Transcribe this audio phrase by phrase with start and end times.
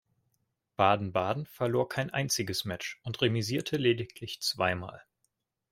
[0.77, 5.03] Baden-Baden verlor kein einziges Match und remisierte lediglich zweimal.